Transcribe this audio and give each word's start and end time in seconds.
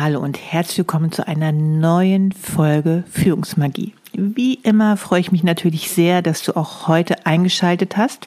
Hallo 0.00 0.20
und 0.20 0.38
herzlich 0.38 0.78
willkommen 0.78 1.10
zu 1.10 1.26
einer 1.26 1.50
neuen 1.50 2.30
Folge 2.30 3.02
Führungsmagie. 3.10 3.94
Wie 4.12 4.54
immer 4.54 4.96
freue 4.96 5.18
ich 5.18 5.32
mich 5.32 5.42
natürlich 5.42 5.90
sehr, 5.90 6.22
dass 6.22 6.44
du 6.44 6.56
auch 6.56 6.86
heute 6.86 7.26
eingeschaltet 7.26 7.96
hast. 7.96 8.26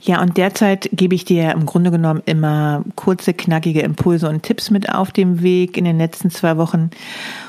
Ja, 0.00 0.22
und 0.22 0.36
derzeit 0.36 0.88
gebe 0.92 1.16
ich 1.16 1.24
dir 1.24 1.50
im 1.50 1.66
Grunde 1.66 1.90
genommen 1.90 2.22
immer 2.26 2.84
kurze, 2.94 3.34
knackige 3.34 3.80
Impulse 3.80 4.28
und 4.28 4.44
Tipps 4.44 4.70
mit 4.70 4.88
auf 4.88 5.10
dem 5.10 5.42
Weg 5.42 5.76
in 5.76 5.84
den 5.84 5.98
letzten 5.98 6.30
zwei 6.30 6.56
Wochen. 6.58 6.90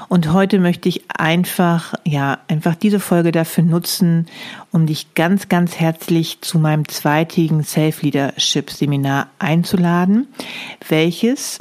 Und 0.07 0.33
heute 0.33 0.57
möchte 0.57 0.89
ich 0.89 1.03
einfach, 1.15 1.93
ja, 2.03 2.39
einfach 2.47 2.73
diese 2.73 2.99
Folge 2.99 3.31
dafür 3.31 3.63
nutzen, 3.63 4.25
um 4.71 4.87
dich 4.87 5.13
ganz, 5.13 5.49
ganz 5.49 5.79
herzlich 5.79 6.41
zu 6.41 6.57
meinem 6.57 6.87
zweitägigen 6.87 7.63
Self-Leadership 7.63 8.71
Seminar 8.71 9.27
einzuladen, 9.37 10.27
welches 10.87 11.59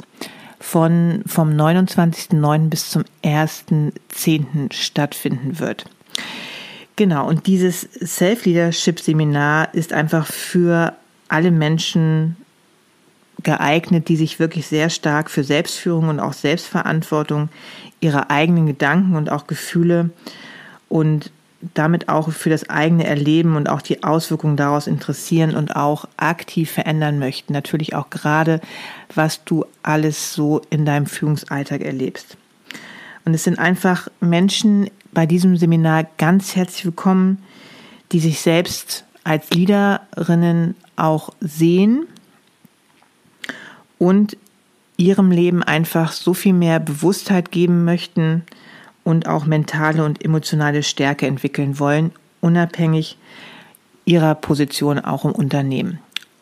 von, 0.59 1.23
vom 1.25 1.49
29.09. 1.49 2.69
bis 2.69 2.89
zum 2.89 3.03
1.10. 3.23 4.73
stattfinden 4.73 5.59
wird. 5.59 5.85
Genau, 6.95 7.27
und 7.27 7.47
dieses 7.47 7.81
Self-Leadership-Seminar 7.81 9.73
ist 9.73 9.93
einfach 9.93 10.27
für 10.27 10.93
alle 11.29 11.51
Menschen 11.51 12.35
geeignet, 13.41 14.09
die 14.09 14.17
sich 14.17 14.39
wirklich 14.39 14.67
sehr 14.67 14.89
stark 14.89 15.29
für 15.29 15.45
Selbstführung 15.45 16.09
und 16.09 16.19
auch 16.19 16.33
Selbstverantwortung 16.33 17.49
ihrer 18.01 18.29
eigenen 18.29 18.65
Gedanken 18.65 19.15
und 19.15 19.31
auch 19.31 19.47
Gefühle 19.47 20.09
und 20.89 21.31
damit 21.73 22.07
auch 22.07 22.31
für 22.31 22.49
das 22.49 22.69
eigene 22.69 23.05
Erleben 23.05 23.55
und 23.55 23.69
auch 23.69 23.81
die 23.81 24.03
Auswirkungen 24.03 24.55
daraus 24.55 24.87
interessieren 24.87 25.55
und 25.55 25.75
auch 25.75 26.05
aktiv 26.17 26.71
verändern 26.71 27.19
möchten. 27.19 27.53
Natürlich 27.53 27.95
auch 27.95 28.09
gerade, 28.09 28.61
was 29.13 29.43
du 29.43 29.65
alles 29.83 30.33
so 30.33 30.61
in 30.69 30.85
deinem 30.85 31.05
Führungsalltag 31.05 31.81
erlebst. 31.81 32.37
Und 33.25 33.33
es 33.33 33.43
sind 33.43 33.59
einfach 33.59 34.07
Menschen 34.21 34.89
bei 35.11 35.25
diesem 35.25 35.57
Seminar 35.57 36.05
ganz 36.17 36.55
herzlich 36.55 36.85
willkommen, 36.85 37.43
die 38.11 38.19
sich 38.19 38.39
selbst 38.39 39.03
als 39.23 39.49
Leaderinnen 39.51 40.75
auch 40.95 41.31
sehen 41.41 42.07
und 43.97 44.37
ihrem 44.97 45.31
Leben 45.31 45.61
einfach 45.61 46.13
so 46.13 46.33
viel 46.33 46.53
mehr 46.53 46.79
Bewusstheit 46.79 47.51
geben 47.51 47.83
möchten 47.83 48.43
und 49.09 49.27
auch 49.27 49.47
mentale 49.47 50.05
und 50.05 50.23
emotionale 50.23 50.83
Stärke 50.83 51.25
entwickeln 51.25 51.79
wollen, 51.79 52.11
unabhängig 52.41 53.17
ihrer 54.05 54.35
Position 54.35 54.99
auch 54.99 55.25
im 55.25 55.31
Unternehmen. 55.31 55.97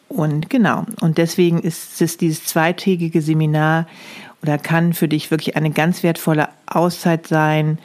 Und 0.09 0.49
genau, 0.49 0.85
und 0.99 1.17
deswegen 1.17 1.59
ist 1.59 2.01
es 2.01 2.17
dieses 2.17 2.43
zweitägige 2.43 3.21
Seminar 3.21 3.87
oder 4.41 4.57
kann 4.57 4.91
für 4.91 5.07
dich 5.07 5.31
wirklich 5.31 5.55
eine 5.55 5.71
ganz 5.71 6.03
wertvolle 6.03 6.49
Auszeit 6.65 7.27
sein, 7.27 7.79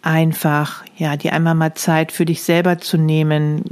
einfach, 0.00 0.82
ja, 0.96 1.16
dir 1.18 1.34
einmal 1.34 1.54
mal 1.54 1.74
Zeit 1.74 2.10
für 2.10 2.24
dich 2.24 2.42
selber 2.42 2.78
zu 2.78 2.96
nehmen, 2.96 3.64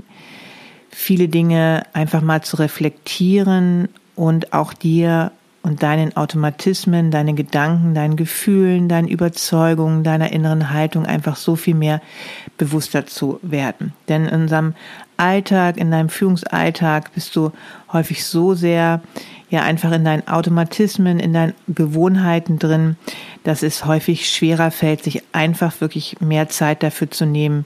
viele 0.90 1.28
Dinge 1.28 1.84
einfach 1.94 2.20
mal 2.20 2.42
zu 2.42 2.56
reflektieren 2.56 3.88
und 4.14 4.52
auch 4.52 4.74
dir 4.74 5.32
und 5.62 5.82
deinen 5.82 6.16
Automatismen, 6.16 7.10
deinen 7.10 7.36
Gedanken, 7.36 7.94
deinen 7.94 8.16
Gefühlen, 8.16 8.88
deinen 8.88 9.08
Überzeugungen, 9.08 10.04
deiner 10.04 10.32
inneren 10.32 10.70
Haltung 10.70 11.04
einfach 11.04 11.36
so 11.36 11.54
viel 11.54 11.74
mehr 11.74 12.00
bewusster 12.56 13.06
zu 13.06 13.38
werden. 13.42 13.92
Denn 14.08 14.26
in 14.26 14.42
unserem 14.42 14.74
Alltag, 15.16 15.76
in 15.76 15.90
deinem 15.90 16.08
Führungsalltag 16.08 17.12
bist 17.12 17.36
du 17.36 17.52
häufig 17.92 18.24
so 18.24 18.54
sehr 18.54 19.02
ja 19.50 19.62
einfach 19.62 19.92
in 19.92 20.04
deinen 20.04 20.26
Automatismen, 20.28 21.18
in 21.18 21.32
deinen 21.32 21.54
Gewohnheiten 21.68 22.58
drin, 22.58 22.96
dass 23.44 23.62
es 23.62 23.84
häufig 23.84 24.30
schwerer 24.30 24.70
fällt, 24.70 25.02
sich 25.02 25.22
einfach 25.32 25.80
wirklich 25.80 26.20
mehr 26.20 26.48
Zeit 26.48 26.82
dafür 26.82 27.10
zu 27.10 27.26
nehmen, 27.26 27.64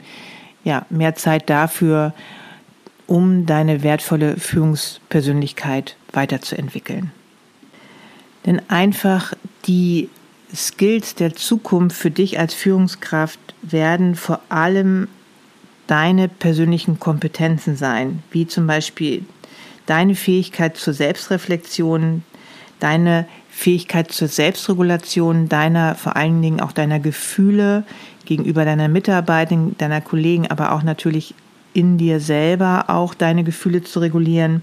ja, 0.64 0.86
mehr 0.88 1.14
Zeit 1.14 1.50
dafür, 1.50 2.14
um 3.06 3.44
deine 3.44 3.82
wertvolle 3.82 4.38
Führungspersönlichkeit 4.38 5.96
weiterzuentwickeln. 6.12 7.12
Denn 8.46 8.60
einfach 8.68 9.32
die 9.66 10.08
Skills 10.54 11.14
der 11.14 11.34
Zukunft 11.34 11.96
für 11.96 12.10
dich 12.10 12.38
als 12.38 12.54
Führungskraft 12.54 13.38
werden 13.62 14.14
vor 14.14 14.40
allem 14.48 15.08
deine 15.86 16.28
persönlichen 16.28 17.00
Kompetenzen 17.00 17.76
sein, 17.76 18.22
wie 18.30 18.46
zum 18.46 18.66
Beispiel 18.66 19.24
deine 19.86 20.14
Fähigkeit 20.14 20.76
zur 20.76 20.94
Selbstreflexion, 20.94 22.22
deine 22.80 23.26
Fähigkeit 23.50 24.10
zur 24.10 24.28
Selbstregulation, 24.28 25.48
deiner, 25.48 25.94
vor 25.94 26.16
allen 26.16 26.40
Dingen 26.42 26.60
auch 26.60 26.72
deiner 26.72 27.00
Gefühle 27.00 27.84
gegenüber 28.24 28.64
deiner 28.64 28.88
Mitarbeiter, 28.88 29.56
deiner 29.78 30.00
Kollegen, 30.00 30.50
aber 30.50 30.72
auch 30.72 30.82
natürlich 30.82 31.34
in 31.72 31.98
dir 31.98 32.20
selber 32.20 32.84
auch 32.88 33.14
deine 33.14 33.44
Gefühle 33.44 33.82
zu 33.82 34.00
regulieren. 34.00 34.62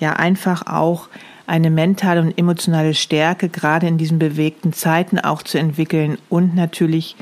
Ja, 0.00 0.14
einfach 0.14 0.66
auch 0.66 1.08
eine 1.46 1.70
mentale 1.70 2.20
und 2.20 2.36
emotionale 2.36 2.94
Stärke 2.94 3.48
gerade 3.48 3.86
in 3.86 3.98
diesen 3.98 4.18
bewegten 4.18 4.72
Zeiten 4.72 5.18
auch 5.18 5.42
zu 5.42 5.58
entwickeln 5.58 6.18
und 6.28 6.54
natürlich 6.54 7.16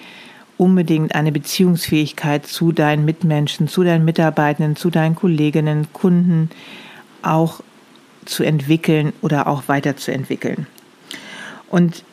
unbedingt 0.56 1.14
eine 1.14 1.32
Beziehungsfähigkeit 1.32 2.46
zu 2.46 2.72
deinen 2.72 3.04
Mitmenschen, 3.04 3.68
zu 3.68 3.82
deinen 3.82 4.04
Mitarbeitenden, 4.04 4.76
zu 4.76 4.90
deinen 4.90 5.14
Kolleginnen, 5.14 5.88
Kunden 5.92 6.50
auch 7.22 7.60
zu 8.24 8.44
entwickeln 8.44 9.12
oder 9.20 9.46
auch 9.46 9.64
weiterzuentwickeln. 9.66 10.66
Und 11.68 12.04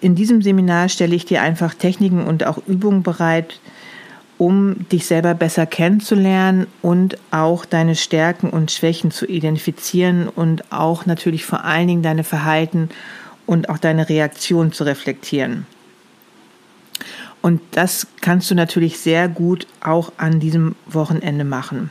in 0.00 0.14
diesem 0.14 0.42
Seminar 0.42 0.88
stelle 0.88 1.14
ich 1.14 1.24
dir 1.24 1.42
einfach 1.42 1.74
Techniken 1.74 2.26
und 2.26 2.44
auch 2.44 2.58
Übungen 2.66 3.02
bereit, 3.02 3.60
um 4.38 4.88
dich 4.88 5.06
selber 5.06 5.34
besser 5.34 5.66
kennenzulernen 5.66 6.68
und 6.80 7.18
auch 7.32 7.64
deine 7.64 7.96
Stärken 7.96 8.50
und 8.50 8.70
Schwächen 8.70 9.10
zu 9.10 9.26
identifizieren 9.26 10.28
und 10.28 10.72
auch 10.72 11.06
natürlich 11.06 11.44
vor 11.44 11.64
allen 11.64 11.88
Dingen 11.88 12.02
deine 12.02 12.24
Verhalten 12.24 12.88
und 13.46 13.68
auch 13.68 13.78
deine 13.78 14.08
Reaktion 14.08 14.72
zu 14.72 14.84
reflektieren. 14.84 15.66
Und 17.42 17.60
das 17.72 18.06
kannst 18.20 18.50
du 18.50 18.54
natürlich 18.54 18.98
sehr 18.98 19.28
gut 19.28 19.66
auch 19.80 20.12
an 20.16 20.40
diesem 20.40 20.76
Wochenende 20.86 21.44
machen. 21.44 21.90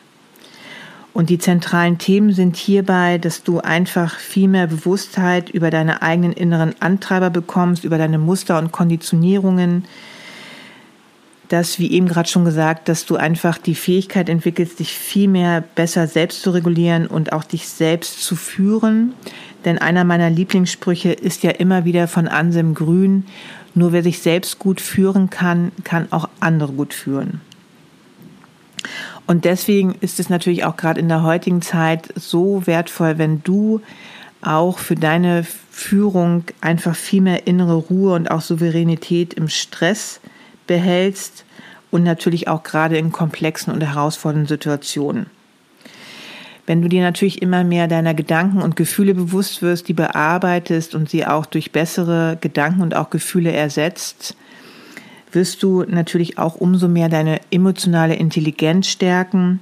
Und 1.13 1.31
die 1.31 1.39
zentralen 1.39 1.97
Themen 1.97 2.31
sind 2.31 2.55
hierbei, 2.55 3.17
dass 3.17 3.41
du 3.41 3.59
einfach 3.59 4.19
viel 4.19 4.47
mehr 4.47 4.67
Bewusstheit 4.67 5.49
über 5.49 5.71
deine 5.71 6.03
eigenen 6.03 6.31
inneren 6.31 6.75
Antreiber 6.79 7.31
bekommst, 7.31 7.83
über 7.83 7.97
deine 7.97 8.19
Muster 8.19 8.59
und 8.59 8.71
Konditionierungen, 8.71 9.85
dass, 11.49 11.79
wie 11.79 11.91
eben 11.91 12.07
gerade 12.07 12.29
schon 12.29 12.45
gesagt, 12.45 12.89
dass 12.89 13.05
du 13.05 13.15
einfach 13.15 13.57
die 13.57 13.75
Fähigkeit 13.75 14.29
entwickelst, 14.29 14.79
dich 14.79 14.93
viel 14.93 15.27
mehr 15.27 15.61
besser 15.61 16.07
selbst 16.07 16.41
zu 16.41 16.51
regulieren 16.51 17.07
und 17.07 17.31
auch 17.31 17.43
dich 17.43 17.67
selbst 17.67 18.21
zu 18.21 18.35
führen. 18.35 19.13
Denn 19.65 19.77
einer 19.77 20.03
meiner 20.03 20.29
Lieblingssprüche 20.29 21.13
ist 21.13 21.43
ja 21.43 21.51
immer 21.51 21.85
wieder 21.85 22.07
von 22.07 22.27
Anselm 22.27 22.73
Grün, 22.73 23.25
nur 23.75 23.91
wer 23.91 24.03
sich 24.03 24.19
selbst 24.19 24.59
gut 24.59 24.81
führen 24.81 25.29
kann, 25.29 25.71
kann 25.83 26.11
auch 26.11 26.29
andere 26.39 26.73
gut 26.73 26.93
führen. 26.93 27.41
Und 29.25 29.45
deswegen 29.45 29.95
ist 29.99 30.19
es 30.19 30.29
natürlich 30.29 30.63
auch 30.63 30.77
gerade 30.77 30.99
in 30.99 31.09
der 31.09 31.23
heutigen 31.23 31.61
Zeit 31.61 32.13
so 32.15 32.65
wertvoll, 32.65 33.17
wenn 33.17 33.43
du 33.43 33.81
auch 34.41 34.79
für 34.79 34.95
deine 34.95 35.45
Führung 35.71 36.45
einfach 36.61 36.95
viel 36.95 37.21
mehr 37.21 37.47
innere 37.47 37.75
Ruhe 37.75 38.13
und 38.15 38.31
auch 38.31 38.41
Souveränität 38.41 39.33
im 39.33 39.49
Stress 39.49 40.21
behältst 40.67 41.45
und 41.89 42.03
natürlich 42.03 42.47
auch 42.47 42.63
gerade 42.63 42.97
in 42.97 43.11
komplexen 43.11 43.73
und 43.73 43.81
herausfordernden 43.81 44.47
Situationen. 44.47 45.27
Wenn 46.65 46.81
du 46.81 46.89
dir 46.89 47.01
natürlich 47.01 47.41
immer 47.41 47.63
mehr 47.63 47.87
deiner 47.87 48.13
Gedanken 48.13 48.61
und 48.61 48.75
Gefühle 48.75 49.13
bewusst 49.13 49.61
wirst, 49.61 49.87
die 49.87 49.93
bearbeitest 49.93 50.95
und 50.95 51.09
sie 51.09 51.25
auch 51.25 51.45
durch 51.45 51.71
bessere 51.71 52.37
Gedanken 52.41 52.81
und 52.81 52.93
auch 52.93 53.09
Gefühle 53.09 53.53
ersetzt, 53.53 54.35
wirst 55.31 55.63
du 55.63 55.83
natürlich 55.83 56.37
auch 56.37 56.55
umso 56.55 56.89
mehr 56.89 57.07
deine 57.07 57.39
emotionale 57.51 58.15
Intelligenz 58.15 58.87
stärken 58.87 59.61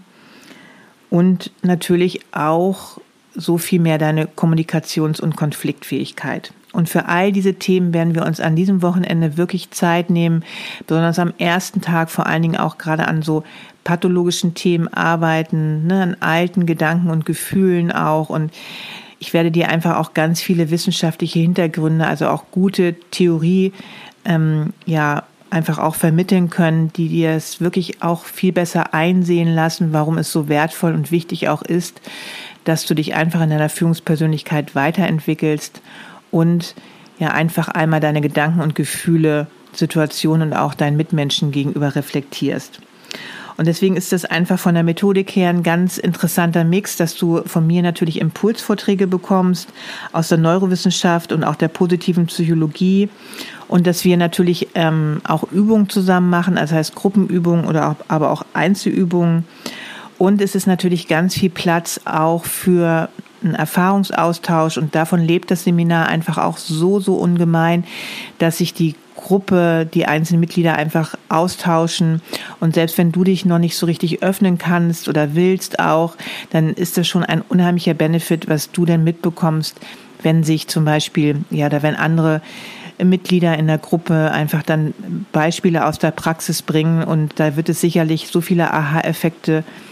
und 1.12 1.52
natürlich 1.62 2.22
auch 2.32 3.00
so 3.36 3.58
viel 3.58 3.80
mehr 3.80 3.98
deine 3.98 4.26
Kommunikations- 4.26 5.22
und 5.22 5.36
Konfliktfähigkeit. 5.36 6.54
Und 6.72 6.90
für 6.90 7.08
all 7.08 7.32
diese 7.32 7.54
Themen 7.54 7.94
werden 7.94 8.16
wir 8.16 8.26
uns 8.26 8.40
an 8.40 8.56
diesem 8.56 8.82
Wochenende 8.82 9.38
wirklich 9.38 9.72
Zeit 9.72 10.10
nehmen, 10.10 10.44
besonders 10.88 11.20
am 11.20 11.34
ersten 11.38 11.82
Tag 11.82 12.10
vor 12.10 12.26
allen 12.28 12.42
Dingen 12.42 12.58
auch 12.58 12.78
gerade 12.78 13.08
an 13.08 13.22
so 13.22 13.44
pathologischen 13.86 14.56
Themen 14.56 14.90
arbeiten, 14.90 15.88
ne, 15.88 16.02
an 16.02 16.18
alten 16.20 16.66
Gedanken 16.66 17.10
und 17.10 17.26
Gefühlen 17.26 17.92
auch. 17.92 18.30
Und 18.30 18.52
ich 19.20 19.34
werde 19.34 19.52
dir 19.52 19.70
einfach 19.70 19.98
auch 19.98 20.14
ganz 20.14 20.42
viele 20.42 20.70
wissenschaftliche 20.70 21.40
Hintergründe, 21.40 22.06
also 22.06 22.28
auch 22.28 22.46
gute 22.52 22.96
Theorie, 23.12 23.72
ähm, 24.26 24.74
ja, 24.86 25.24
einfach 25.52 25.78
auch 25.78 25.96
vermitteln 25.96 26.50
können, 26.50 26.92
die 26.94 27.08
dir 27.08 27.32
es 27.32 27.62
wirklich 27.62 28.02
auch 28.02 28.26
viel 28.26 28.52
besser 28.52 28.94
einsehen 28.94 29.54
lassen, 29.54 29.94
warum 29.94 30.18
es 30.18 30.32
so 30.32 30.50
wertvoll 30.50 30.94
und 30.94 31.12
wichtig 31.12 31.48
auch 31.48 31.62
ist, 31.62 32.02
dass 32.66 32.86
du 32.86 32.94
dich 32.94 33.16
einfach 33.16 33.42
in 33.42 33.50
deiner 33.50 33.70
Führungspersönlichkeit 33.70 34.76
weiterentwickelst 34.76 35.82
und 36.32 36.76
ja 37.18 37.30
einfach 37.30 37.70
einmal 37.70 38.02
deine 38.02 38.22
Gedanken 38.22 38.62
und 38.62 38.76
Gefühle, 38.76 39.48
Situationen 39.72 40.50
und 40.50 40.54
auch 40.58 40.74
deinen 40.74 40.98
Mitmenschen 40.98 41.52
gegenüber 41.52 41.96
reflektierst. 41.96 42.82
Und 43.58 43.68
deswegen 43.68 43.96
ist 43.96 44.12
das 44.12 44.26
einfach 44.26 44.60
von 44.60 44.74
der 44.74 44.84
Methodik 44.84 45.34
her 45.36 45.50
ein 45.50 45.64
ganz 45.64 45.98
interessanter 45.98 46.66
Mix, 46.66 46.98
dass 46.98 47.16
du 47.16 47.42
von 47.46 47.66
mir 47.66 47.82
natürlich 47.82 48.20
Impulsvorträge 48.20 49.08
bekommst 49.08 49.70
aus 50.12 50.28
der 50.28 50.38
Neurowissenschaft 50.38 51.32
und 51.32 51.46
auch 51.46 51.56
der 51.56 51.70
positiven 51.70 52.26
Psychologie 52.26 53.08
und 53.70 53.88
dass 53.88 54.04
wir 54.04 54.18
natürlich 54.18 54.70
ähm, 54.76 55.22
auch 55.24 55.44
Übungen 55.52 55.90
zusammen 55.90 56.30
machen, 56.30 56.58
also 56.58 56.76
heißt 56.76 56.96
Gruppenübungen 56.96 57.66
oder 57.66 57.92
auch, 57.92 57.96
aber 58.10 58.32
auch 58.32 58.46
Einzelübungen. 58.54 59.46
Und 60.18 60.42
es 60.42 60.56
ist 60.56 60.68
natürlich 60.68 61.08
ganz 61.08 61.36
viel 61.36 61.50
Platz 61.50 62.00
auch 62.06 62.46
für 62.46 63.10
einen 63.44 63.56
Erfahrungsaustausch 63.56 64.78
und 64.78 64.96
davon 64.96 65.22
lebt 65.22 65.52
das 65.52 65.64
Seminar 65.64 66.08
einfach 66.08 66.38
auch 66.38 66.58
so, 66.58 67.00
so 67.00 67.16
ungemein, 67.16 67.84
dass 68.40 68.58
sich 68.58 68.74
die 68.74 68.96
Gruppe, 69.16 69.88
die 69.92 70.06
einzelnen 70.06 70.40
Mitglieder 70.40 70.76
einfach 70.76 71.16
austauschen. 71.30 72.22
Und 72.60 72.76
selbst 72.76 72.98
wenn 72.98 73.12
du 73.12 73.24
dich 73.24 73.46
noch 73.46 73.60
nicht 73.60 73.78
so 73.78 73.86
richtig 73.86 74.22
öffnen 74.22 74.58
kannst 74.58 75.08
oder 75.08 75.36
willst 75.36 75.80
auch, 75.80 76.16
dann 76.52 76.74
ist 76.74 76.98
das 76.98 77.08
schon 77.08 77.24
ein 77.24 77.42
unheimlicher 77.42 77.94
Benefit, 77.94 78.48
was 78.50 78.72
du 78.72 78.86
denn 78.86 79.04
mitbekommst, 79.04 79.80
wenn 80.22 80.44
sich 80.44 80.68
zum 80.68 80.86
Beispiel, 80.86 81.44
ja, 81.50 81.70
da 81.70 81.82
wenn 81.82 81.96
andere 81.96 82.42
Mitglieder 83.04 83.58
in 83.58 83.68
der 83.68 83.78
Gruppe 83.78 84.32
einfach 84.32 84.64
dann 84.64 84.94
Beispiele 85.32 85.86
aus 85.86 86.00
der 86.00 86.12
Praxis 86.12 86.62
bringen 86.62 87.04
und 87.04 87.40
da 87.40 87.56
wird 87.58 87.70
es 87.70 87.82
sicherlich 87.82 88.28
so 88.28 88.42
viele 88.42 88.74
Aha-Effekte 88.74 89.58
geben, 89.58 89.86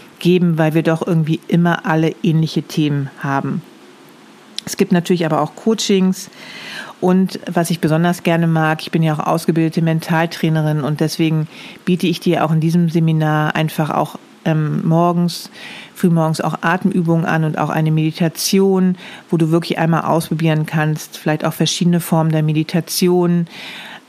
weil 0.58 0.74
wir 0.74 0.82
doch 0.82 1.06
irgendwie 1.06 1.40
immer 1.48 1.86
alle 1.86 2.14
ähnliche 2.22 2.62
Themen 2.62 3.10
haben. 3.18 3.62
Es 4.66 4.76
gibt 4.76 4.92
natürlich 4.92 5.26
aber 5.26 5.42
auch 5.42 5.54
Coachings 5.54 6.30
und 7.00 7.38
was 7.46 7.68
ich 7.68 7.80
besonders 7.80 8.22
gerne 8.22 8.46
mag, 8.46 8.80
ich 8.80 8.90
bin 8.90 9.02
ja 9.02 9.14
auch 9.14 9.26
ausgebildete 9.26 9.82
Mentaltrainerin 9.82 10.80
und 10.80 11.00
deswegen 11.00 11.48
biete 11.84 12.06
ich 12.06 12.20
dir 12.20 12.44
auch 12.44 12.50
in 12.50 12.60
diesem 12.60 12.88
Seminar 12.88 13.54
einfach 13.54 13.90
auch 13.90 14.18
ähm, 14.46 14.86
morgens, 14.86 15.50
frühmorgens 15.94 16.40
auch 16.40 16.62
Atemübungen 16.62 17.26
an 17.26 17.44
und 17.44 17.58
auch 17.58 17.68
eine 17.68 17.90
Meditation, 17.90 18.96
wo 19.28 19.36
du 19.36 19.50
wirklich 19.50 19.78
einmal 19.78 20.04
ausprobieren 20.04 20.64
kannst, 20.66 21.18
vielleicht 21.18 21.44
auch 21.44 21.52
verschiedene 21.52 22.00
Formen 22.00 22.32
der 22.32 22.42
Meditation 22.42 23.46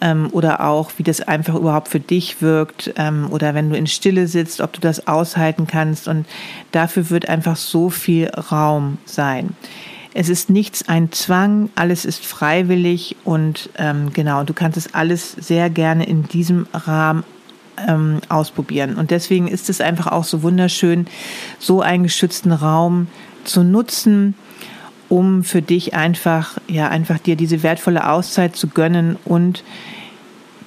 ähm, 0.01 0.29
oder 0.31 0.61
auch, 0.61 0.91
wie 0.97 1.03
das 1.03 1.21
einfach 1.21 1.55
überhaupt 1.55 1.87
für 1.87 1.99
dich 1.99 2.41
wirkt 2.41 2.93
ähm, 2.97 3.27
oder 3.31 3.53
wenn 3.53 3.69
du 3.69 3.77
in 3.77 3.87
Stille 3.87 4.27
sitzt, 4.27 4.61
ob 4.61 4.73
du 4.73 4.81
das 4.81 5.07
aushalten 5.07 5.67
kannst 5.67 6.07
und 6.07 6.25
dafür 6.71 7.09
wird 7.09 7.29
einfach 7.29 7.55
so 7.55 7.89
viel 7.89 8.29
Raum 8.29 8.97
sein. 9.05 9.55
Es 10.13 10.29
ist 10.29 10.49
nichts 10.49 10.87
ein 10.87 11.11
Zwang, 11.11 11.69
alles 11.75 12.05
ist 12.05 12.25
freiwillig 12.25 13.17
und 13.25 13.69
ähm, 13.77 14.13
genau, 14.13 14.43
du 14.43 14.53
kannst 14.53 14.77
es 14.77 14.93
alles 14.93 15.33
sehr 15.33 15.69
gerne 15.69 16.05
in 16.05 16.23
diesem 16.23 16.67
Rahmen 16.73 17.25
ähm, 17.85 18.21
ausprobieren. 18.29 18.95
Und 18.95 19.11
deswegen 19.11 19.49
ist 19.49 19.69
es 19.69 19.81
einfach 19.81 20.07
auch 20.07 20.23
so 20.23 20.41
wunderschön, 20.41 21.07
so 21.59 21.81
einen 21.81 22.03
geschützten 22.03 22.53
Raum 22.53 23.07
zu 23.43 23.63
nutzen, 23.63 24.35
um 25.09 25.43
für 25.43 25.61
dich 25.61 25.93
einfach, 25.93 26.57
ja, 26.67 26.89
einfach 26.89 27.19
dir 27.19 27.35
diese 27.35 27.63
wertvolle 27.63 28.09
Auszeit 28.09 28.55
zu 28.55 28.67
gönnen 28.67 29.17
und 29.25 29.63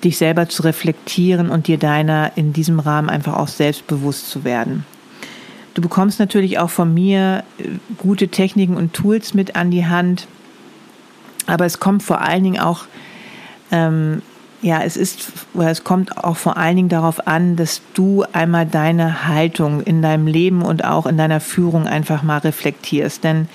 dich 0.04 0.16
selber 0.16 0.48
zu 0.48 0.62
reflektieren 0.62 1.50
und 1.50 1.66
dir 1.66 1.78
deiner 1.78 2.32
in 2.36 2.52
diesem 2.52 2.78
Rahmen 2.78 3.10
einfach 3.10 3.34
auch 3.34 3.48
selbstbewusst 3.48 4.30
zu 4.30 4.44
werden. 4.44 4.84
Du 5.74 5.82
bekommst 5.82 6.18
natürlich 6.18 6.58
auch 6.58 6.70
von 6.70 6.92
mir 6.92 7.44
äh, 7.58 7.64
gute 7.98 8.28
Techniken 8.28 8.76
und 8.76 8.94
Tools 8.94 9.34
mit 9.34 9.56
an 9.56 9.70
die 9.70 9.86
Hand, 9.86 10.26
aber 11.46 11.66
es 11.66 11.80
kommt 11.80 12.02
vor 12.02 12.20
allen 12.20 12.44
Dingen 12.44 12.60
auch 12.60 12.86
ähm, 13.70 14.22
ja, 14.60 14.82
es 14.82 14.96
ist, 14.96 15.32
oder 15.54 15.70
es 15.70 15.84
kommt 15.84 16.18
auch 16.24 16.36
vor 16.36 16.56
allen 16.56 16.76
Dingen 16.76 16.88
darauf 16.88 17.26
an, 17.28 17.54
dass 17.54 17.80
du 17.94 18.24
einmal 18.32 18.66
deine 18.66 19.28
Haltung 19.28 19.82
in 19.82 20.02
deinem 20.02 20.26
Leben 20.26 20.62
und 20.62 20.84
auch 20.84 21.06
in 21.06 21.16
deiner 21.16 21.40
Führung 21.40 21.86
einfach 21.86 22.22
mal 22.22 22.38
reflektierst. 22.38 23.22
Denn 23.22 23.48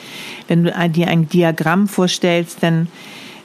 wenn 0.47 0.63
du 0.63 0.89
dir 0.89 1.07
ein 1.09 1.27
Diagramm 1.27 1.87
vorstellst, 1.87 2.63
dann 2.63 2.87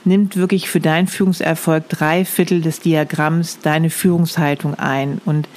nimmt 0.05 0.37
wirklich 0.37 0.69
für 0.69 0.79
deinen 0.79 1.07
Führungserfolg 1.07 1.89
drei 1.89 2.23
Viertel 2.23 2.61
des 2.61 2.79
Diagramms 2.79 3.59
deine 3.61 3.89
Führungshaltung 3.89 4.75
ein. 4.75 5.19
Und 5.25 5.49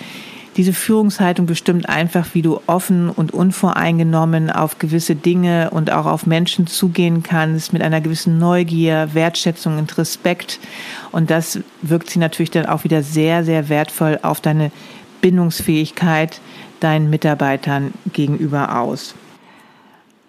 diese 0.57 0.73
Führungshaltung 0.73 1.47
bestimmt 1.47 1.89
einfach, 1.89 2.29
wie 2.35 2.43
du 2.43 2.61
offen 2.67 3.09
und 3.09 3.33
unvoreingenommen 3.33 4.51
auf 4.51 4.79
gewisse 4.79 5.15
Dinge 5.15 5.71
und 5.71 5.91
auch 5.91 6.07
auf 6.07 6.27
Menschen 6.27 6.67
zugehen 6.67 7.23
kannst, 7.23 7.73
mit 7.73 7.83
einer 7.83 8.01
gewissen 8.01 8.39
Neugier, 8.39 9.11
Wertschätzung 9.13 9.79
und 9.79 9.97
Respekt. 9.97 10.61
Und 11.11 11.31
das 11.31 11.61
wirkt 11.81 12.11
sich 12.11 12.19
natürlich 12.19 12.51
dann 12.51 12.67
auch 12.67 12.85
wieder 12.85 13.03
sehr, 13.03 13.45
sehr 13.45 13.69
wertvoll 13.69 14.19
auf 14.23 14.41
deine 14.41 14.71
Bindungsfähigkeit 15.21 16.41
deinen 16.81 17.11
Mitarbeitern 17.11 17.93
gegenüber 18.13 18.81
aus. 18.81 19.15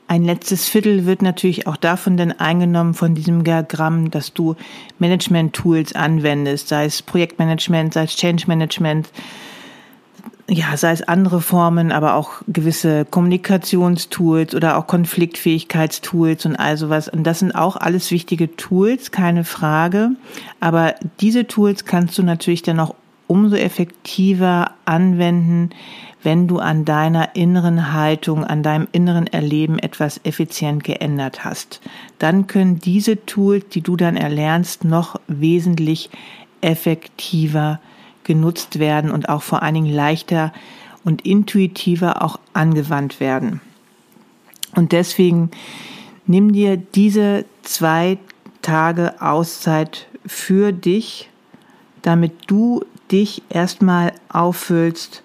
Ein 0.08 0.26
letztes 0.26 0.70
Viertel 0.70 1.06
wird 1.06 1.22
natürlich 1.22 1.66
auch 1.66 1.78
davon 1.78 2.18
dann 2.18 2.34
eingenommen 2.34 2.94
von 2.94 3.16
diesem 3.16 3.44
Diagramm, 3.44 4.12
dass 4.12 4.34
du 4.34 4.56
Management-Tools 5.00 5.96
anwendest, 5.96 6.68
sei 6.68 6.86
es 6.86 7.02
Projektmanagement, 7.02 7.94
sei 7.94 8.04
es 8.04 8.16
Change 8.16 8.44
Management, 8.48 9.10
ja, 10.50 10.76
sei 10.76 10.92
es 10.92 11.02
andere 11.02 11.42
Formen, 11.42 11.92
aber 11.92 12.16
auch 12.16 12.42
gewisse 12.48 13.06
Kommunikationstools 13.06 14.54
oder 14.54 14.78
auch 14.78 14.88
Konfliktfähigkeitstools 14.88 16.46
und 16.46 16.56
all 16.58 16.76
sowas. 16.76 17.08
Und 17.08 17.24
das 17.24 17.40
sind 17.40 17.54
auch 17.56 17.78
alles 17.78 18.12
wichtige 18.12 18.56
Tools, 18.56 19.12
keine 19.12 19.46
Frage. 19.46 20.12
Aber 20.60 20.96
diese 21.22 21.48
Tools 21.48 21.86
kannst 21.86 22.18
du 22.18 22.24
natürlich 22.24 22.62
dann 22.62 22.80
auch 22.80 22.96
umso 23.28 23.56
effektiver 23.56 24.72
anwenden, 24.86 25.70
wenn 26.24 26.48
du 26.48 26.60
an 26.60 26.86
deiner 26.86 27.36
inneren 27.36 27.94
Haltung, 27.94 28.44
an 28.44 28.64
deinem 28.64 28.88
inneren 28.92 29.28
Erleben 29.28 29.80
etwas 29.80 30.20
effizient 30.24 30.84
geändert 30.84 31.46
hast. 31.46 31.82
Dann 32.20 32.48
können 32.48 32.80
diese 32.80 33.26
Tools, 33.26 33.66
die 33.70 33.82
du 33.82 33.96
dann 33.96 34.18
erlernst, 34.18 34.84
noch 34.84 35.20
wesentlich 35.28 36.10
effektiver 36.62 37.80
genutzt 38.24 38.80
werden 38.80 39.12
und 39.12 39.30
auch 39.30 39.42
vor 39.42 39.64
allen 39.64 39.76
Dingen 39.76 39.94
leichter 39.94 40.54
und 41.04 41.26
intuitiver 41.26 42.24
auch 42.24 42.40
angewandt 42.54 43.20
werden. 43.20 43.62
Und 44.76 44.92
deswegen 44.92 45.52
nimm 46.26 46.54
dir 46.54 46.78
diese 46.78 47.46
zwei 47.62 48.18
Tage 48.62 49.22
Auszeit 49.22 50.08
für 50.26 50.72
dich, 50.72 51.30
damit 52.02 52.34
du 52.48 52.84
dich 53.12 53.44
erstmal 53.50 54.14
auffüllst 54.30 55.24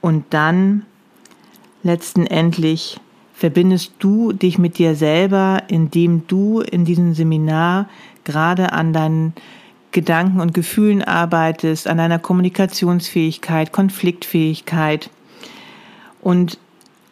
und 0.00 0.24
dann 0.30 0.86
letzten 1.82 2.26
Endlich 2.26 2.98
verbindest 3.34 3.92
du 4.00 4.32
dich 4.32 4.58
mit 4.58 4.78
dir 4.78 4.94
selber, 4.94 5.62
indem 5.68 6.26
du 6.26 6.60
in 6.60 6.84
diesem 6.84 7.14
Seminar 7.14 7.88
gerade 8.24 8.72
an 8.72 8.92
deinen 8.92 9.32
Gedanken 9.92 10.40
und 10.40 10.54
Gefühlen 10.54 11.02
arbeitest, 11.02 11.88
an 11.88 11.98
deiner 11.98 12.18
Kommunikationsfähigkeit, 12.18 13.72
Konfliktfähigkeit 13.72 15.10
und 16.20 16.58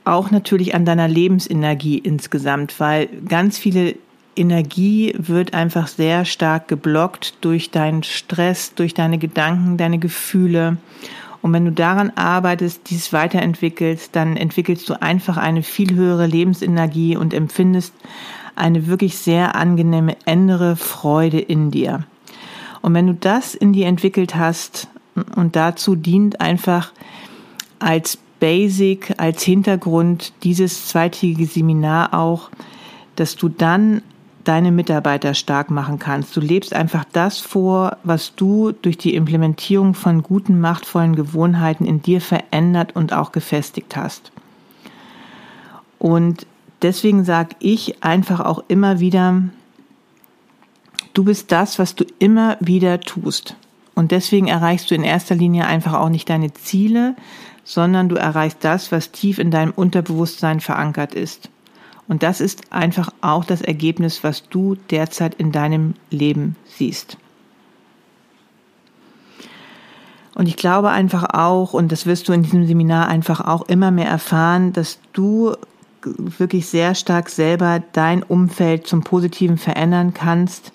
auch 0.04 0.30
natürlich 0.30 0.74
an 0.74 0.84
deiner 0.84 1.08
Lebensenergie 1.08 1.98
insgesamt, 1.98 2.80
weil 2.80 3.08
ganz 3.28 3.58
viele 3.58 3.94
Energie 4.36 5.14
wird 5.18 5.52
einfach 5.52 5.88
sehr 5.88 6.24
stark 6.24 6.68
geblockt 6.68 7.34
durch 7.40 7.70
deinen 7.70 8.04
Stress, 8.04 8.74
durch 8.74 8.94
deine 8.94 9.18
Gedanken, 9.18 9.76
deine 9.76 9.98
Gefühle. 9.98 10.78
Und 11.42 11.52
wenn 11.52 11.64
du 11.64 11.72
daran 11.72 12.10
arbeitest, 12.14 12.88
dies 12.90 13.12
weiterentwickelst, 13.12 14.14
dann 14.14 14.36
entwickelst 14.36 14.88
du 14.88 15.00
einfach 15.00 15.36
eine 15.36 15.62
viel 15.62 15.94
höhere 15.94 16.26
Lebensenergie 16.26 17.16
und 17.16 17.34
empfindest 17.34 17.92
eine 18.54 18.86
wirklich 18.86 19.18
sehr 19.18 19.54
angenehme 19.54 20.16
innere 20.24 20.76
Freude 20.76 21.38
in 21.38 21.70
dir. 21.70 22.04
Und 22.88 22.94
wenn 22.94 23.06
du 23.06 23.12
das 23.12 23.54
in 23.54 23.74
dir 23.74 23.86
entwickelt 23.86 24.34
hast, 24.34 24.88
und 25.36 25.56
dazu 25.56 25.94
dient 25.94 26.40
einfach 26.40 26.94
als 27.80 28.16
Basic, 28.40 29.12
als 29.18 29.42
Hintergrund 29.42 30.32
dieses 30.42 30.88
zweitägige 30.88 31.44
Seminar 31.44 32.14
auch, 32.14 32.48
dass 33.16 33.36
du 33.36 33.50
dann 33.50 34.00
deine 34.44 34.72
Mitarbeiter 34.72 35.34
stark 35.34 35.70
machen 35.70 35.98
kannst. 35.98 36.34
Du 36.34 36.40
lebst 36.40 36.72
einfach 36.72 37.04
das 37.12 37.36
vor, 37.36 37.98
was 38.04 38.34
du 38.36 38.72
durch 38.72 38.96
die 38.96 39.14
Implementierung 39.14 39.92
von 39.92 40.22
guten, 40.22 40.58
machtvollen 40.58 41.14
Gewohnheiten 41.14 41.84
in 41.84 42.00
dir 42.00 42.22
verändert 42.22 42.96
und 42.96 43.12
auch 43.12 43.32
gefestigt 43.32 43.98
hast. 43.98 44.32
Und 45.98 46.46
deswegen 46.80 47.24
sage 47.24 47.54
ich 47.58 48.02
einfach 48.02 48.40
auch 48.40 48.64
immer 48.68 48.98
wieder, 48.98 49.42
Du 51.18 51.24
bist 51.24 51.50
das, 51.50 51.80
was 51.80 51.96
du 51.96 52.04
immer 52.20 52.56
wieder 52.60 53.00
tust. 53.00 53.56
Und 53.96 54.12
deswegen 54.12 54.46
erreichst 54.46 54.88
du 54.88 54.94
in 54.94 55.02
erster 55.02 55.34
Linie 55.34 55.66
einfach 55.66 55.94
auch 55.94 56.10
nicht 56.10 56.30
deine 56.30 56.54
Ziele, 56.54 57.16
sondern 57.64 58.08
du 58.08 58.14
erreichst 58.14 58.58
das, 58.60 58.92
was 58.92 59.10
tief 59.10 59.40
in 59.40 59.50
deinem 59.50 59.72
Unterbewusstsein 59.72 60.60
verankert 60.60 61.16
ist. 61.16 61.50
Und 62.06 62.22
das 62.22 62.40
ist 62.40 62.72
einfach 62.72 63.10
auch 63.20 63.44
das 63.44 63.62
Ergebnis, 63.62 64.22
was 64.22 64.48
du 64.48 64.76
derzeit 64.92 65.34
in 65.34 65.50
deinem 65.50 65.94
Leben 66.10 66.54
siehst. 66.66 67.16
Und 70.36 70.46
ich 70.46 70.54
glaube 70.54 70.90
einfach 70.90 71.34
auch, 71.34 71.72
und 71.74 71.90
das 71.90 72.06
wirst 72.06 72.28
du 72.28 72.32
in 72.32 72.44
diesem 72.44 72.64
Seminar 72.64 73.08
einfach 73.08 73.40
auch 73.40 73.62
immer 73.62 73.90
mehr 73.90 74.08
erfahren, 74.08 74.72
dass 74.72 75.00
du 75.14 75.56
wirklich 76.04 76.68
sehr 76.68 76.94
stark 76.94 77.28
selber 77.28 77.82
dein 77.92 78.22
Umfeld 78.22 78.86
zum 78.86 79.02
Positiven 79.02 79.58
verändern 79.58 80.14
kannst, 80.14 80.70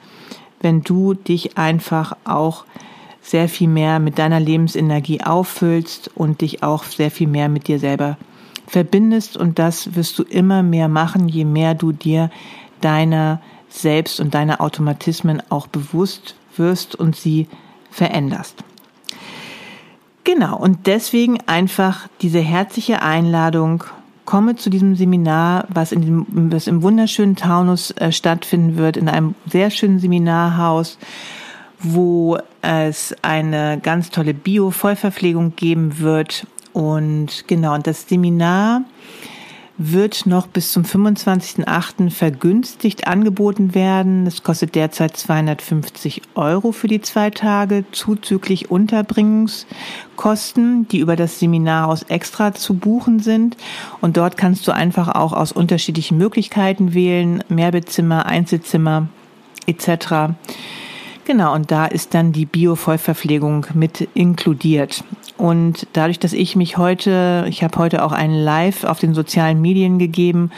wenn 0.64 0.82
du 0.82 1.14
dich 1.14 1.58
einfach 1.58 2.16
auch 2.24 2.66
sehr 3.22 3.48
viel 3.48 3.68
mehr 3.68 4.00
mit 4.00 4.20
deiner 4.20 4.40
Lebensenergie 4.40 5.22
auffüllst 5.22 6.12
und 6.16 6.42
dich 6.42 6.64
auch 6.64 6.84
sehr 6.84 7.12
viel 7.12 7.28
mehr 7.28 7.48
mit 7.48 7.68
dir 7.68 7.80
selber 7.80 8.18
verbindest. 8.68 9.38
Und 9.38 9.60
das 9.60 9.96
wirst 9.96 10.20
du 10.20 10.24
immer 10.24 10.64
mehr 10.64 10.88
machen, 10.88 11.30
je 11.30 11.46
mehr 11.46 11.74
du 11.76 11.92
dir 11.92 12.30
deiner 12.82 13.42
selbst 13.70 14.20
und 14.20 14.34
deiner 14.34 14.62
Automatismen 14.62 15.42
auch 15.50 15.68
bewusst 15.68 16.36
wirst 16.58 16.96
und 16.96 17.16
sie 17.16 17.48
veränderst. 17.90 18.64
Genau, 20.26 20.58
und 20.58 20.88
deswegen 20.88 21.40
einfach 21.48 22.08
diese 22.22 22.40
herzliche 22.40 23.02
Einladung, 23.02 23.84
komme 24.26 24.56
zu 24.56 24.70
diesem 24.70 24.96
Seminar, 24.96 25.68
was, 25.70 25.92
in 25.92 26.02
dem, 26.02 26.52
was 26.52 26.68
im 26.68 26.82
wunderschönen 26.82 27.36
Taunus 27.36 27.92
äh, 27.92 28.12
stattfinden 28.12 28.78
wird, 28.78 28.98
in 28.98 29.10
einem 29.10 29.36
sehr 29.48 29.70
schönen 29.70 30.00
Seminarhaus, 30.00 30.98
wo 31.80 32.38
es 32.62 33.16
eine 33.22 33.80
ganz 33.82 34.10
tolle 34.10 34.34
Bio-Vollverpflegung 34.34 35.56
geben 35.56 36.00
wird. 36.00 36.48
Und 36.72 37.46
genau, 37.48 37.76
und 37.76 37.86
das 37.86 38.08
Seminar 38.08 38.84
wird 39.78 40.26
noch 40.28 40.48
bis 40.48 40.72
zum 40.72 40.84
25.08. 40.84 42.12
vergünstigt 42.12 43.08
angeboten 43.08 43.74
werden. 43.74 44.28
Es 44.28 44.44
kostet 44.44 44.76
derzeit 44.76 45.18
250 45.18 46.22
Euro 46.36 46.72
für 46.72 46.88
die 46.88 47.02
zwei 47.02 47.32
Tage, 47.32 47.84
zuzüglich 47.92 48.70
Unterbringungskosten, 48.70 50.88
die 50.90 51.00
über 51.00 51.16
das 51.16 51.40
Seminarhaus 51.40 52.04
extra 52.04 52.54
zu 52.54 52.76
buchen 52.76 53.20
sind. 53.20 53.58
Und 54.00 54.18
dort 54.18 54.38
kannst 54.38 54.68
du 54.68 54.74
einfach 54.74 55.16
auch 55.16 55.34
aus 55.34 55.52
unterschiedlichen 55.52 56.20
Möglichkeiten 56.20 56.94
wählen, 56.94 57.44
Mehrbettzimmer, 57.50 58.28
Einzelzimmer 58.28 59.08
etc. 59.66 60.36
Genau, 61.26 61.54
und 61.54 61.72
da 61.72 61.86
ist 61.86 62.14
dann 62.14 62.34
die 62.34 62.46
Bio-Vollverpflegung 62.46 63.68
mit 63.74 64.10
inkludiert. 64.14 65.04
Und 65.38 65.88
dadurch, 65.94 66.20
dass 66.20 66.34
ich 66.34 66.56
mich 66.56 66.78
heute, 66.78 67.46
ich 67.48 67.64
habe 67.64 67.78
heute 67.78 68.04
auch 68.04 68.12
einen 68.12 68.36
Live 68.36 68.84
auf 68.84 69.00
den 69.00 69.14
sozialen 69.14 69.62
Medien 69.62 70.00
gegeben 70.00 70.52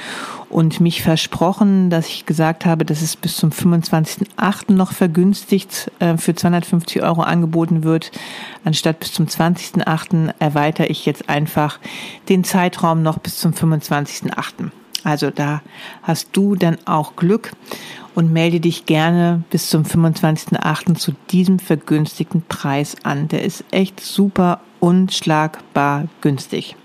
und 0.49 0.79
mich 0.79 1.03
versprochen, 1.03 1.89
dass 1.89 2.07
ich 2.07 2.25
gesagt 2.25 2.65
habe, 2.65 2.83
dass 2.83 3.01
es 3.01 3.15
bis 3.15 3.37
zum 3.37 3.51
25.08. 3.51 4.73
noch 4.73 4.91
vergünstigt 4.91 5.91
äh, 5.99 6.17
für 6.17 6.33
250 6.33 7.03
Euro 7.03 7.21
angeboten 7.21 7.83
wird. 7.83 8.11
Anstatt 8.63 8.99
bis 8.99 9.13
zum 9.13 9.27
20.08. 9.27 10.33
erweitere 10.39 10.87
ich 10.87 11.05
jetzt 11.05 11.29
einfach 11.29 11.79
den 12.27 12.43
Zeitraum 12.43 13.03
noch 13.03 13.19
bis 13.19 13.37
zum 13.37 13.53
25.08. 13.53 14.71
Also 15.03 15.29
da 15.29 15.61
hast 16.01 16.29
du 16.33 16.55
dann 16.55 16.77
auch 16.85 17.15
Glück 17.15 17.51
und 18.15 18.31
melde 18.31 18.59
dich 18.59 18.85
gerne 18.85 19.43
bis 19.51 19.69
zum 19.69 19.83
25.08. 19.83 20.95
zu 20.95 21.13
diesem 21.29 21.59
vergünstigten 21.59 22.43
Preis 22.47 22.95
an. 23.03 23.27
Der 23.27 23.43
ist 23.43 23.63
echt 23.71 23.99
super 23.99 24.61
unschlagbar 24.79 26.07
günstig. 26.21 26.75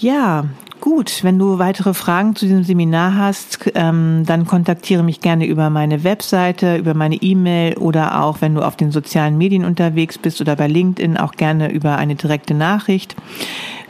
Ja, 0.00 0.46
gut. 0.80 1.22
Wenn 1.24 1.38
du 1.38 1.58
weitere 1.58 1.92
Fragen 1.92 2.34
zu 2.34 2.46
diesem 2.46 2.64
Seminar 2.64 3.16
hast, 3.16 3.70
ähm, 3.74 4.22
dann 4.24 4.46
kontaktiere 4.46 5.02
mich 5.02 5.20
gerne 5.20 5.44
über 5.44 5.68
meine 5.68 6.04
Webseite, 6.04 6.76
über 6.76 6.94
meine 6.94 7.16
E-Mail 7.16 7.76
oder 7.76 8.22
auch, 8.22 8.40
wenn 8.40 8.54
du 8.54 8.62
auf 8.62 8.76
den 8.76 8.92
sozialen 8.92 9.36
Medien 9.36 9.66
unterwegs 9.66 10.16
bist 10.16 10.40
oder 10.40 10.56
bei 10.56 10.68
LinkedIn, 10.68 11.18
auch 11.18 11.32
gerne 11.32 11.70
über 11.70 11.96
eine 11.96 12.14
direkte 12.14 12.54
Nachricht. 12.54 13.14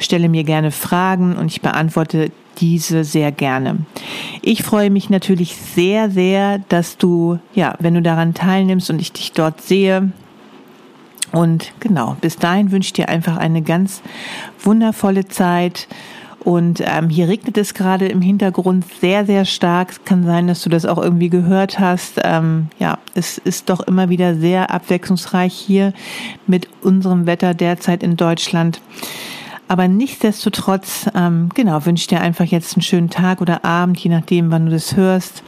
Stelle 0.00 0.28
mir 0.28 0.42
gerne 0.42 0.72
Fragen 0.72 1.36
und 1.36 1.46
ich 1.46 1.60
beantworte 1.60 2.32
diese 2.58 3.04
sehr 3.04 3.30
gerne. 3.30 3.78
Ich 4.42 4.64
freue 4.64 4.90
mich 4.90 5.10
natürlich 5.10 5.54
sehr, 5.54 6.10
sehr, 6.10 6.58
dass 6.70 6.98
du, 6.98 7.38
ja, 7.54 7.76
wenn 7.78 7.94
du 7.94 8.02
daran 8.02 8.34
teilnimmst 8.34 8.90
und 8.90 9.00
ich 9.00 9.12
dich 9.12 9.30
dort 9.30 9.60
sehe. 9.60 10.10
Und 11.32 11.72
genau, 11.80 12.16
bis 12.20 12.36
dahin 12.36 12.72
wünsche 12.72 12.88
ich 12.88 12.92
dir 12.92 13.08
einfach 13.08 13.36
eine 13.36 13.62
ganz 13.62 14.02
wundervolle 14.62 15.28
Zeit. 15.28 15.88
Und 16.42 16.82
ähm, 16.86 17.10
hier 17.10 17.28
regnet 17.28 17.58
es 17.58 17.74
gerade 17.74 18.06
im 18.08 18.22
Hintergrund 18.22 18.84
sehr, 19.00 19.26
sehr 19.26 19.44
stark. 19.44 19.90
Es 19.90 20.04
kann 20.04 20.24
sein, 20.24 20.46
dass 20.46 20.62
du 20.62 20.70
das 20.70 20.86
auch 20.86 20.96
irgendwie 20.96 21.28
gehört 21.28 21.78
hast. 21.78 22.18
Ähm, 22.24 22.68
ja, 22.78 22.98
es 23.14 23.36
ist 23.36 23.68
doch 23.68 23.80
immer 23.80 24.08
wieder 24.08 24.34
sehr 24.34 24.70
abwechslungsreich 24.70 25.52
hier 25.52 25.92
mit 26.46 26.68
unserem 26.80 27.26
Wetter 27.26 27.52
derzeit 27.52 28.02
in 28.02 28.16
Deutschland. 28.16 28.80
Aber 29.70 29.86
nichtsdestotrotz, 29.86 31.08
ähm, 31.14 31.48
genau, 31.54 31.86
wünsche 31.86 32.08
dir 32.08 32.20
einfach 32.20 32.44
jetzt 32.44 32.74
einen 32.74 32.82
schönen 32.82 33.08
Tag 33.08 33.40
oder 33.40 33.64
Abend, 33.64 34.00
je 34.00 34.10
nachdem, 34.10 34.50
wann 34.50 34.66
du 34.66 34.72
das 34.72 34.96
hörst. 34.96 35.44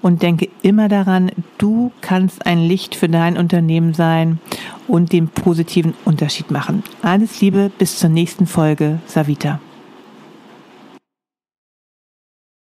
Und 0.00 0.22
denke 0.22 0.48
immer 0.62 0.88
daran, 0.88 1.32
du 1.58 1.90
kannst 2.00 2.46
ein 2.46 2.60
Licht 2.60 2.94
für 2.94 3.08
dein 3.08 3.36
Unternehmen 3.36 3.92
sein 3.92 4.38
und 4.86 5.12
den 5.12 5.26
positiven 5.26 5.94
Unterschied 6.04 6.52
machen. 6.52 6.84
Alles 7.02 7.40
Liebe, 7.40 7.72
bis 7.76 7.98
zur 7.98 8.10
nächsten 8.10 8.46
Folge. 8.46 9.00
Savita. 9.06 9.58